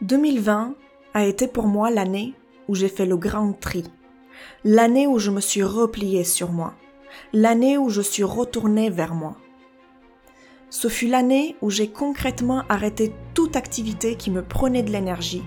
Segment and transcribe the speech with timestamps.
[0.00, 0.74] 2020
[1.14, 2.34] a été pour moi l'année
[2.66, 3.84] où j'ai fait le grand tri.
[4.64, 6.74] L'année où je me suis repliée sur moi.
[7.32, 9.36] L'année où je suis retournée vers moi.
[10.68, 15.44] Ce fut l'année où j'ai concrètement arrêté toute activité qui me prenait de l'énergie,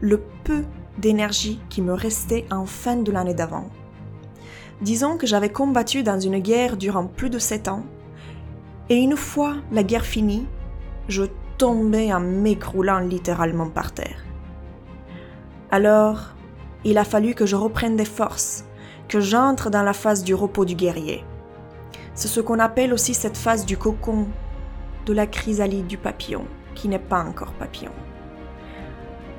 [0.00, 0.64] le peu
[0.96, 3.68] d'énergie qui me restait en fin de l'année d'avant.
[4.80, 7.84] Disons que j'avais combattu dans une guerre durant plus de sept ans,
[8.88, 10.46] et une fois la guerre finie,
[11.06, 11.24] je
[11.60, 14.24] tombais en m'écroulant littéralement par terre.
[15.70, 16.34] Alors,
[16.84, 18.64] il a fallu que je reprenne des forces,
[19.08, 21.22] que j'entre dans la phase du repos du guerrier.
[22.14, 24.26] C'est ce qu'on appelle aussi cette phase du cocon,
[25.04, 27.92] de la chrysalide du papillon, qui n'est pas encore papillon.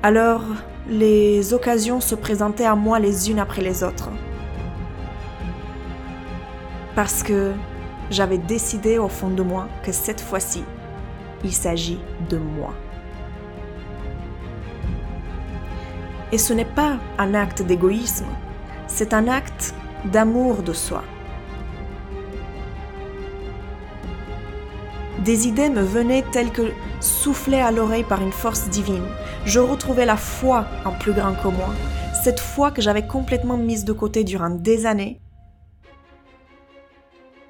[0.04, 0.44] Alors,
[0.88, 4.10] les occasions se présentaient à moi les unes après les autres.
[6.94, 7.50] Parce que
[8.10, 10.62] j'avais décidé au fond de moi que cette fois-ci,
[11.44, 12.74] il s'agit de moi.
[16.32, 18.26] Et ce n'est pas un acte d'égoïsme,
[18.86, 19.74] c'est un acte
[20.06, 21.02] d'amour de soi.
[25.24, 29.04] Des idées me venaient telles que soufflées à l'oreille par une force divine.
[29.44, 31.68] Je retrouvais la foi en plus grand que moi,
[32.24, 35.20] cette foi que j'avais complètement mise de côté durant des années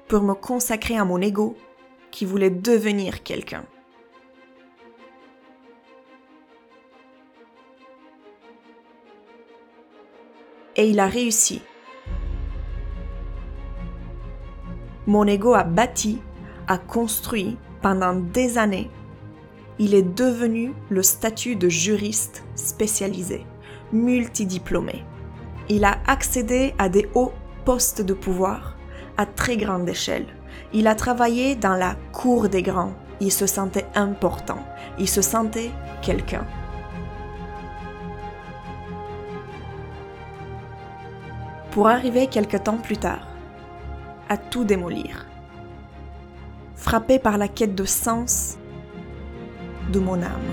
[0.07, 1.55] pour me consacrer à mon ego
[2.11, 3.63] qui voulait devenir quelqu'un.
[10.75, 11.61] Et il a réussi.
[15.05, 16.21] Mon ego a bâti,
[16.67, 18.89] a construit pendant des années.
[19.79, 23.45] Il est devenu le statut de juriste spécialisé,
[23.91, 25.03] multidiplômé.
[25.69, 27.33] Il a accédé à des hauts
[27.65, 28.77] postes de pouvoir
[29.17, 30.25] à très grande échelle.
[30.73, 32.93] Il a travaillé dans la cour des grands.
[33.19, 34.59] Il se sentait important.
[34.99, 36.45] Il se sentait quelqu'un.
[41.73, 43.27] Pour arriver quelque temps plus tard
[44.29, 45.25] à tout démolir.
[46.75, 48.59] Frappé par la quête de sens
[49.91, 50.51] de mon âme.